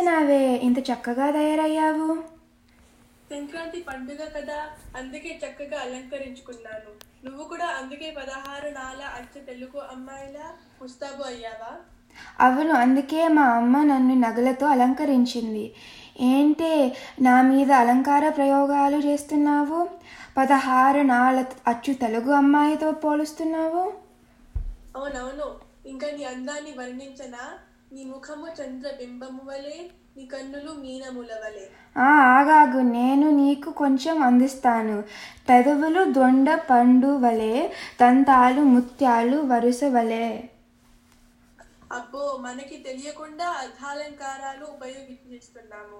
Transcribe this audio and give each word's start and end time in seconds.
చేస్తున్నావే 0.00 0.38
ఇంత 0.66 0.78
చక్కగా 0.88 1.26
తయారయ్యావు. 1.30 2.08
సంక్రాంతి 3.30 3.80
పండుగ 3.82 4.22
కదా 4.28 4.56
అందుకే 4.96 5.30
చక్కగా 5.42 5.78
అలంకరించుకున్నాను. 5.80 6.92
నువ్వు 7.24 7.44
కూడా 7.44 7.68
అందుకే 7.78 8.08
పదహారు 8.16 8.70
నాల 8.72 9.00
అచ్చ 9.18 9.34
తెలుగు 9.46 9.80
అమ్మాయిలా 9.90 10.46
ముస్తాబు 10.80 11.24
అయ్యావా? 11.24 11.72
అవును 12.38 12.72
అందుకే 12.74 13.22
మా 13.28 13.44
అమ్మ 13.54 13.82
నన్ను 13.82 14.14
నగలతో 14.20 14.66
అలంకరించింది. 14.66 15.64
ఏంటే 16.28 16.70
నా 17.20 17.36
మీద 17.42 17.70
అలంకార 17.78 18.28
ప్రయోగాలు 18.30 18.98
చేస్తున్నావు? 19.00 19.80
పదహారు 20.36 21.02
నాళ్ళ 21.06 21.38
అచ్చు 21.66 21.94
తెలుగు 22.02 22.32
అమ్మాయితో 22.34 22.90
పోలుస్తున్నావు? 23.04 23.84
అవునవును 24.94 25.46
ఇంకా 25.86 26.08
నీ 26.10 26.22
అందాన్ని 26.24 26.72
వర్ణించనా? 26.72 27.44
నీ 27.90 28.02
ముఖము 28.10 28.48
చంద్రబింబము 28.58 29.42
వలె 29.46 29.76
నీ 30.16 30.24
కన్నులు 30.26 30.72
మీనముల 30.82 31.32
వలె 31.42 31.64
ఆ 31.96 32.08
ఆగాగు 32.30 32.80
నేను 32.92 33.26
నీకు 33.38 33.70
కొంచెం 33.72 34.16
అందిస్తాను. 34.22 34.96
పెదవులు 35.48 36.02
దొండ 36.12 36.48
పండు 36.70 37.10
వలె 37.16 37.54
దంతాలు 38.00 38.62
ముత్యాలు 38.72 39.36
వరుస 39.46 39.82
వలె 39.88 40.26
అబ్బో 41.90 42.24
మనకి 42.40 42.76
తెలియకుండా 42.78 43.46
అర్థాలంకారాలు 43.62 44.64
ఉపయోగిస్తున్నాము 44.66 45.98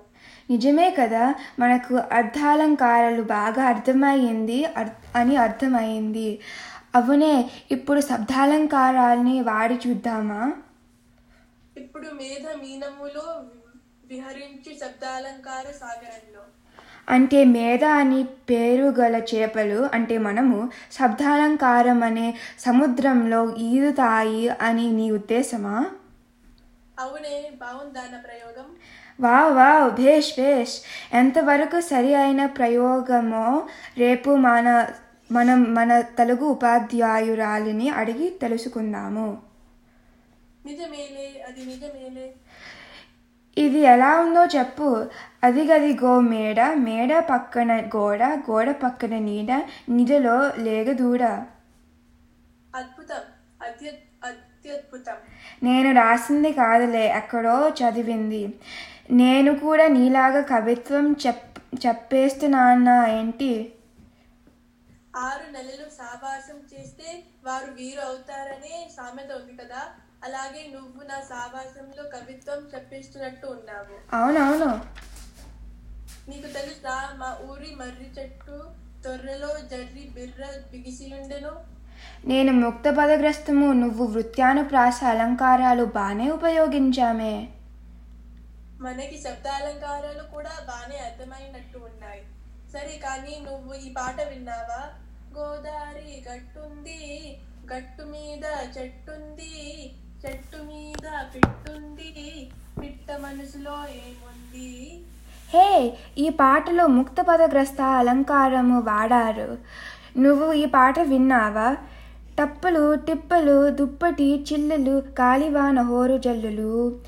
నిజమే 0.51 0.89
కదా 0.91 1.25
మనకు 1.59 1.95
అర్థాలంకారాలు 2.13 3.23
బాగా 3.33 3.63
అర్థమయ్యింది 3.67 4.59
అర్- 4.77 4.97
అని 5.17 5.37
అర్థమైంది 5.39 6.29
అవునే 6.95 7.35
ఇప్పుడు 7.71 8.01
శబ్దాలంకారాల్ని 8.01 9.41
వాడి 9.43 9.79
చూద్దామా? 9.85 10.41
ఇప్పుడు 11.81 12.09
మేధ 12.09 12.47
మీనములో 12.57 13.45
విహరించి 14.05 14.79
శబ్దాలంకార 14.79 15.65
సాగరంలో. 15.81 16.43
అంటే 17.09 17.45
మేధ 17.45 17.85
అని 17.85 18.25
పేరు 18.25 18.85
గల 18.85 19.23
చేపలు 19.35 19.91
అంటే 19.95 20.19
మనము 20.19 20.71
శబ్దాలంకారం 20.93 22.03
అనే 22.03 22.35
సముద్రంలో 22.59 23.57
ఈదుతాయి 23.57 24.49
అని 24.49 24.93
నీ 24.93 25.11
ఉద్దేశమా? 25.11 25.87
అవునే 26.99 27.51
బాగుందాన 27.61 28.21
ప్రయోగం. 28.27 28.67
వావ్ 29.21 29.57
వావ్ 29.57 29.95
భేష్ 29.95 30.33
భేష్. 30.33 30.81
ఎంతవరకు 31.15 31.81
సరి 31.81 32.15
అయిన 32.15 32.47
ప్రయోగమో 32.47 33.67
రేపు 33.99 34.31
మన 34.31 34.89
మనం 35.33 35.75
మన 35.75 36.01
తెలుగు 36.01 36.45
ఉపాధ్యాయురాలిని 36.45 37.89
అడిగి 37.91 38.29
తెలుసుకుందాము. 38.43 39.50
ఇది 43.57 43.81
ఎలా 43.81 44.21
ఉందో 44.21 44.45
చెప్పు. 44.45 45.11
అదిగదిగో 45.45 46.21
మేడ 46.21 46.61
మేడ 46.75 47.19
పక్కన 47.19 47.81
గోడ 47.97 48.23
గోడ 48.23 48.71
పక్కన 48.71 49.19
నీడ 49.19 49.51
నీడలో 49.89 50.37
లేగ 50.59 50.93
దూడ. 50.93 51.23
అద్భుతం 52.75 53.23
అత్య 53.63 53.93
అత్యద్భుతం. 54.25 55.17
నేను 55.63 55.95
రాసింది 55.95 56.53
కాదులే 56.53 57.07
ఎక్కడో 57.07 57.69
చదివింది. 57.69 58.55
నేను 59.11 59.59
కూడా 59.59 59.87
నీలాగా 59.87 60.41
కవిత్వం 60.41 61.17
చెప్ 61.27 61.59
చెప్పేస్తున్నానా 61.87 63.07
ఏంటి? 63.07 63.73
ఆరు 65.17 65.53
నెలలు 65.53 65.87
సావాసం 65.99 66.59
చేస్తే 66.73 67.25
వారు 67.45 67.71
వీరు 67.73 68.01
అవుతారనే 68.01 68.91
సామెత 68.97 69.33
ఉంది 69.33 69.57
కదా. 69.65 69.83
అలాగే 70.25 70.71
నువ్వు 70.75 71.03
నా 71.03 71.21
సావాసంలో 71.21 72.03
కవిత్వం 72.03 72.71
చెప్పిస్తున్నట్టు 72.75 73.47
ఉన్నావు. 73.47 74.17
అవునవును. 74.17 74.71
నీకు 76.31 76.47
తెలుసా 76.47 77.13
మా 77.15 77.39
ఊరి 77.51 77.75
మర్రి 77.75 78.09
చెట్టు 78.19 78.71
తొర్రెలో 79.05 79.49
జర్రి 79.71 80.11
బిర్ర 80.15 80.45
బిగిసియుండెను? 80.73 81.53
నేను 82.25 82.53
ముక్త 82.53 82.91
పదగ్రస్తము 82.91 83.73
నువ్వు 83.73 84.07
వృత్యానుప్రాస 84.07 85.05
అలంకారాలు 85.05 85.85
బాగానే 85.85 86.31
ఉపయోగించామే. 86.31 87.49
మనకి 88.81 89.23
శబ్దాలంకారాలు 89.23 90.23
కూడా 90.35 90.53
బాగానే 90.67 90.99
అర్థమైనట్టు 90.99 91.79
ఉన్నాయి. 91.79 92.23
సరే 92.73 93.01
కానీ 93.05 93.45
నువ్వు 93.51 93.75
ఈ 93.75 93.93
పాట 93.93 94.21
విన్నావా? 94.21 94.83
గోదారి 95.39 96.25
గట్టుంది 96.29 97.39
గట్టు 97.73 98.03
మీద 98.03 98.45
చెట్టుంది 98.79 99.55
చెట్టు 100.27 100.57
మీద 100.63 101.05
పిట్టుంది 101.35 102.49
పిట్ట 102.81 103.13
మనసులో 103.13 103.77
ఏముంది? 103.89 105.01
హే 105.51 105.99
ఈ 106.19 106.29
పాటలో 106.29 106.87
ముక్త 106.87 107.21
పదగ్రస్త 107.21 107.81
అలంకారము 107.81 108.81
వాడారు. 108.81 109.59
నువ్వు 110.17 110.53
ఈ 110.53 110.65
పాట 110.65 111.01
విన్నావా? 111.01 111.77
టప్పలు 112.39 112.95
టిప్పలు 112.95 113.71
దుప్పటి 113.71 114.45
చిల్లులు 114.53 115.01
కాలివాన 115.19 115.83
హోరు 115.83 116.19
జల్లులు. 116.19 117.01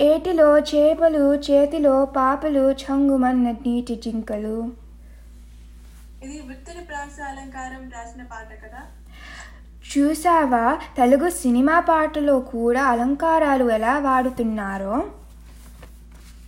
ఏటిలో 0.00 0.58
చేపలు 0.58 1.34
చేతిలో 1.34 2.04
పాపలు 2.04 2.72
చంగుమన్న 2.72 3.50
నీటి 3.50 3.94
జింకలు. 3.94 4.72
ఇది 6.24 6.40
వృత్తిని 6.40 6.84
ప్రాస 6.84 7.20
అలంకారం 7.20 7.90
రాసిన 7.90 8.22
పాట 8.22 8.66
కదా? 8.66 8.82
చూసావా 9.94 10.62
తెలుగు 10.96 11.28
సినిమా 11.40 11.80
పాటలో 11.80 12.40
కూడా 12.48 12.82
అలంకారాలు 12.84 13.70
ఎలా 13.70 13.98
వాడుతున్నారో? 13.98 14.96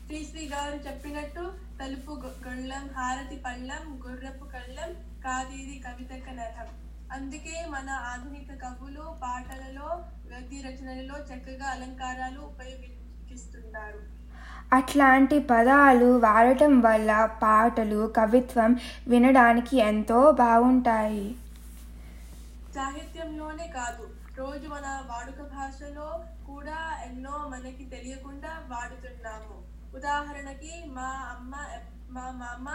శ్రీశ్రీ 0.06 0.44
గారు 0.46 0.76
చెప్పినట్టు 0.86 1.44
తలుపు 1.80 2.12
గొళ్ళం 2.44 2.84
హారతి 2.96 3.36
పళ్ళం 3.36 3.84
గుర్రపు 4.04 4.44
కళ్ళం 4.46 4.90
కాదేది 5.24 5.76
కవితక 5.78 6.26
నరహం 6.30 6.68
అందుకే 7.10 7.56
మన 7.70 7.88
ఆధునిక 8.10 8.50
కవులు 8.62 9.04
పాటలలో 9.22 9.88
గద్య 10.30 10.60
రచనలలో 10.66 11.16
చక్కగా 11.28 11.66
అలంకారాలు 11.74 12.40
ఉపయోగిస్తున్నారు. 12.50 14.00
అట్లాంటి 14.72 15.38
పదాలు 15.50 16.08
వాడటం 16.18 16.80
వల్ల 16.80 17.10
పాటలు 17.42 18.00
కవిత్వం 18.16 18.70
వినడానికి 19.08 19.76
ఎంతో 19.86 20.20
బాగుంటాయి 20.40 21.26
సాహిత్యంలోనే 22.76 23.66
కాదు 23.78 24.04
రోజు 24.38 24.66
మన 24.68 24.86
వాడుక 25.10 25.40
భాషలో 25.54 26.08
కూడా 26.46 26.78
ఎన్నో 27.04 27.36
మనకి 27.52 27.84
తెలియకుండా 27.94 28.50
వాడుతున్నాము. 28.72 29.56
ఉదాహరణకి 29.94 30.72
మా 30.96 31.08
అమ్మ 31.34 31.54
మా 32.16 32.24
మామ 32.40 32.66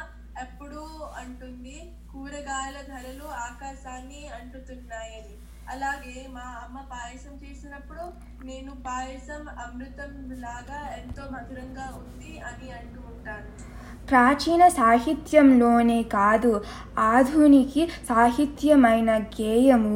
ఎప్పుడూ 0.44 0.84
అంటుంది 1.22 1.78
కూరగాయల 2.12 2.80
ధరలు 2.92 3.28
ఆకాశాన్ని 3.48 4.22
అంటుతున్నాయని. 4.40 5.36
అలాగే 5.72 6.16
మా 6.34 6.46
అమ్మ 6.62 6.78
పాయసం 6.92 7.34
చేసినప్పుడు 7.42 8.04
నేను 8.44 8.72
పాయసం 8.86 9.44
అమృతం 9.64 10.12
లాగా 10.42 10.80
ఎంతో 10.98 11.24
మధురంగా 11.34 11.86
ఉంది 12.00 12.32
అని 12.48 12.68
అంటూ 12.78 13.02
ఉంటాను. 13.12 13.52
ప్రాచీన 14.08 14.64
సాహిత్యంలోనే 14.76 15.98
కాదు 16.14 16.52
ఆధునిక 17.10 17.76
సాహిత్యమైన 18.08 19.12
గేయము 19.36 19.94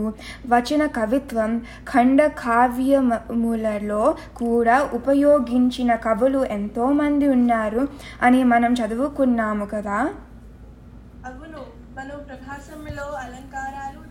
వచన 0.48 0.86
కవిత్వం 0.98 1.52
ఖండ 1.92 2.20
కావ్యములలో 2.42 4.04
కూడా 4.42 4.78
ఉపయోగించిన 5.00 5.96
కవులు 6.06 6.44
ఎంతోమంది 6.58 7.28
ఉన్నారు 7.36 7.84
అని 8.22 8.42
మనం 8.54 8.74
చదువుకున్నాము 8.82 9.68
కదా? 9.68 10.00
అవును 11.28 11.62
మనం 11.98 12.18
ప్రభాసంలో 12.28 13.08
అలంకారాలు 13.22 14.02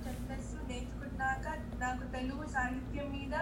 నేర్చుకున్నాక 1.34 1.80
నాకు 1.80 2.12
తెలుగు 2.16 2.46
సాహిత్యం 2.54 3.06
మీద 3.12 3.34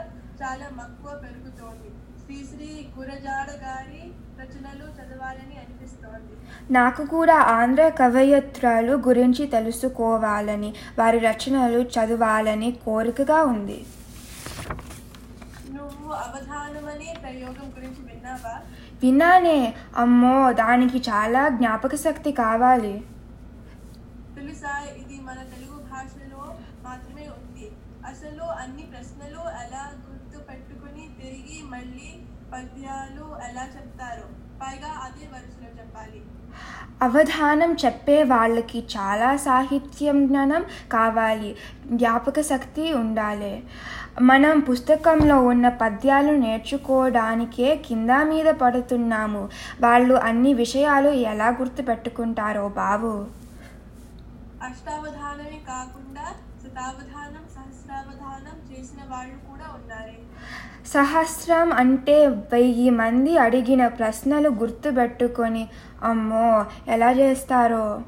చాలా 0.42 0.68
మక్కువ 0.72 1.20
పెరుగుతోంది. 1.22 1.90
శ్రీశ్రీ 2.22 2.88
గురజాడ 2.98 3.50
గారి 3.50 4.02
రచనలు 4.40 4.86
చదవాలని 4.88 5.56
అనిపిస్తోంది. 5.58 6.32
నాకు 6.72 7.06
కూడా 7.06 7.34
ఆంధ్ర 7.34 7.88
కవయిత్రులు 7.88 8.92
గురించి 8.92 9.46
తెలుసుకోవాలని 9.46 10.74
వారి 10.98 11.18
రచనలు 11.18 11.78
చదవాలని 11.78 12.72
కోరికగా 12.84 13.42
ఉంది. 13.42 13.86
నువ్వు 15.70 16.12
అవధానం 16.12 16.88
అనే 16.88 17.16
ప్రయోగం 17.22 17.68
గురించి 17.76 18.02
విన్నావా? 18.12 18.60
విన్నానే. 19.02 19.74
అమ్మో 19.96 20.52
దానికి 20.52 20.98
చాలా 20.98 21.48
జ్ఞాపక 21.48 21.94
శక్తి 21.94 22.32
కావాలి. 22.32 23.04
తెలుసా 24.36 24.74
ఇది 24.98 25.20
మన 25.20 25.34
తెలుగు 25.34 25.78
భాషలో 25.90 26.54
మాత్రమే 26.82 27.22
ఉంది 27.22 27.51
అసలు 28.06 28.44
అన్ని 28.44 28.82
ప్రశ్నలు 28.82 29.40
ఎలా 29.64 29.92
గుర్తు 30.08 30.38
పెట్టుకుని 30.38 31.10
తిరిగి 31.20 31.62
మళ్ళీ 31.62 32.10
పద్యాలు 32.52 33.36
ఎలా 33.50 33.64
చెప్తారు. 33.76 34.28
పైగా 34.62 34.88
అదే 34.88 35.28
వరుసలో 35.34 35.68
చెప్పాలి. 35.78 36.22
అవధానం 37.02 37.76
చెప్పే 37.84 38.22
వాళ్ళకి 38.22 38.78
చాలా 38.96 39.36
సాహిత్యం 39.36 40.26
జ్ఞానం 40.26 40.64
కావాలి. 40.92 41.56
జ్ఞాపక 41.86 42.40
శక్తి 42.40 42.92
ఉండాలి. 42.92 43.64
మనం 44.20 44.60
పుస్తకంలో 44.60 45.42
ఉన్న 45.42 45.68
పద్యాలు 45.68 46.32
నేర్చుకోవడానికే 46.32 47.76
కింద 47.76 48.10
మీద 48.10 48.46
పడుతున్నాము. 48.46 49.48
వాళ్ళు 49.80 50.14
అన్ని 50.14 50.54
విషయాలు 50.54 51.08
ఎలా 51.08 51.48
గుర్తుపెట్టుకుంటారో 51.48 52.68
బాబు. 52.68 53.26
అష్టావధానమే 54.62 55.60
కాకుండా 55.68 56.26
శతావధానం 56.62 57.44
చేసిన 57.96 58.98
వాళ్ళు 59.10 59.34
కూడా 59.34 59.68
ఉన్నారే. 59.74 60.18
సహస్రం 60.86 61.72
అంటే 61.72 62.26
వెయ్యి 62.26 62.90
మంది 62.90 63.38
అడిగిన 63.38 63.86
ప్రశ్నలు 63.88 64.48
గుర్తుపెట్టుకొని 64.48 65.68
అమ్మో 66.02 66.66
ఎలా 66.88 67.12
చేస్తారో? 67.12 68.02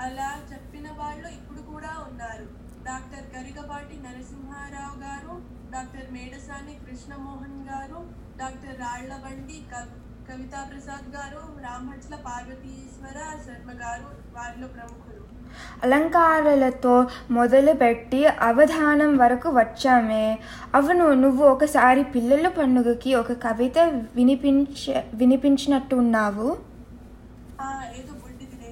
అలా 0.00 0.40
చెప్పిన 0.52 0.88
వాళ్ళు 0.98 1.28
ఇప్పుడు 1.28 1.60
కూడా 1.60 2.06
ఉన్నారు. 2.10 2.44
డాక్టర్ 2.84 3.38
గరికపాటి 3.38 3.96
నరసింహారావు 3.96 5.00
గారు 5.00 5.42
డాక్టర్ 5.72 6.10
మేడసాని 6.10 6.74
కృష్ణమోహన్ 6.74 7.68
గారు 7.68 8.06
డాక్టర్ 8.38 8.80
రాళ్ళబండి 8.80 9.62
కవ్- 9.72 10.04
కవితా 10.30 10.68
ప్రసాద్ 10.72 11.16
గారు 11.16 11.62
రామహట్ల 11.62 12.14
పార్వతీశ్వర 12.14 13.36
శర్మ 13.46 13.70
గారు 13.70 14.36
వారిలో 14.36 14.68
ప్రముఖులు. 14.68 15.13
అలంకారాలతో 15.84 16.94
మొదలుపెట్టి 17.30 18.26
అవధానం 18.26 19.16
వరకు 19.16 19.48
వచ్చామే. 19.50 20.26
అవును 20.74 21.14
నువ్వు 21.14 21.44
ఒకసారి 21.46 22.04
పిల్లల 22.04 22.48
పండుగకి 22.48 23.14
ఒక 23.14 23.32
కవిత 23.46 23.78
వినిపించ 24.14 24.82
ఏదో 27.98 28.12
బుడ్డిదిలే 28.14 28.70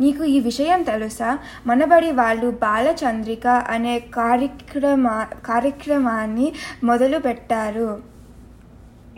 నీకు 0.00 0.24
ఈ 0.24 0.40
విషయం 0.40 0.82
తెలుసా? 0.82 1.28
మనబడి 1.66 2.10
వాళ్ళు 2.12 2.50
బాలచంద్రిక 2.62 3.46
అనే 3.46 4.00
కార్యక్రమా 4.14 5.16
కార్యక్రమాన్ని 5.46 6.46
మొదలుపెట్టారు. 6.84 7.88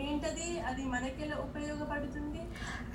ఏంటది? 0.01 0.47
అది 0.69 0.83
మనకెలా 0.85 1.35
ఉపయోగపడుతుంది? 1.47 2.30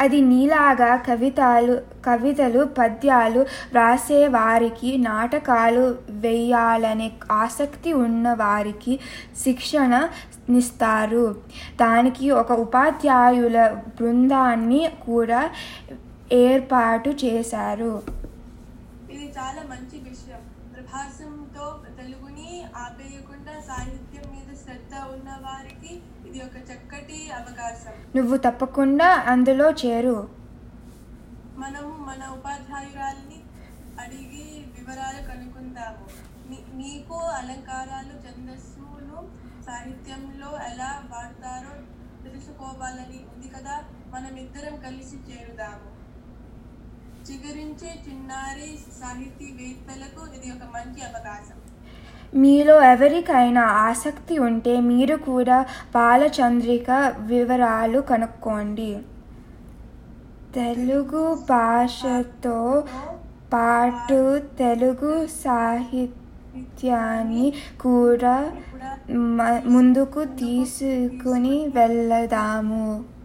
అది 0.01 0.21
నీలాగా 0.21 0.97
కవితలు 0.97 1.75
కవితలు 2.07 2.65
పద్యాలు 2.65 3.41
వ్రాసేవారికి 3.41 4.99
నాటకాలు 4.99 5.97
వేయాలనే 6.11 7.13
ఆసక్తి 7.33 7.93
ఉన్నవారికి 7.93 8.99
శిక్షణ 9.45 10.09
నిస్తారు. 10.51 11.37
దానికి 11.81 12.31
ఒక 12.31 12.53
ఉపాధ్యాయుల 12.53 13.77
బృందాన్ని 14.01 14.89
కూడా 15.07 15.51
ఏర్పాటు 16.33 17.11
చేశారు. 17.25 18.03
చాలా 19.39 19.63
మంచి 19.63 20.01
విషయం. 20.01 20.41
ప్రభాసంతో 20.75 21.83
తెలుగుని 21.97 22.65
ఆపేయకుండా 22.77 23.61
సాహిత్యం 23.61 24.31
మీద 24.31 24.57
శ్రద్ధ 24.57 24.95
ఉన్న 24.95 25.31
వారికి 25.31 26.03
ఇది 26.29 26.39
ఒక 26.39 26.57
చక్కటి 26.57 27.31
అవకాశం. 27.31 27.93
నువ్వు 28.17 28.37
తప్పకుండా 28.37 29.07
అందులో 29.07 29.71
చేరు. 29.71 30.29
మనము 31.57 31.89
మన 31.89 32.33
ఉపాధ్యాయురాల్ని 32.39 33.43
అడిగి 34.01 34.67
వివరాలు 34.79 35.27
కనుక్కుందాము. 35.27 36.07
నీకు 36.77 37.15
అలంకారాలు 37.15 38.13
ఛందస్సులు 38.13 39.29
సాహిత్యంలో 39.67 40.47
ఎలా 40.47 41.03
వాడతారో 41.11 41.83
తెలుసుకోవాలని 42.29 43.25
ఉంది 43.35 43.49
కదా? 43.49 43.85
మనమిద్దరం 44.07 44.81
కలిసి 44.81 45.17
చేరుదాము. 45.17 45.96
చిగురించే 47.31 47.95
చిన్నారి 48.09 48.79
సాహితీవేత్తలకు 49.03 50.35
ఇది 50.35 50.53
ఒక 50.53 50.75
మంచి 50.75 50.97
అవకాశం. 51.03 52.41
మీలో 52.41 52.83
ఎవరికైనా 52.83 53.63
ఆసక్తి 53.63 54.39
ఉంటే 54.39 54.81
మీరు 54.81 55.17
కూడా 55.17 55.67
బాలచంద్రిక 55.95 57.15
వివరాలు 57.19 58.01
కనుక్కోండి. 58.01 58.99
తెలుగు 60.55 61.39
భాషతో 61.51 62.85
పాటు 63.53 64.39
తెలుగు 64.39 65.27
సాహిత్యాన్ని 65.27 67.53
కూడా 67.81 68.53
మ- 69.11 69.63
ముందుకు 69.67 70.25
తీసుకుని 70.25 71.71
వెళ్దాము. 71.75 73.16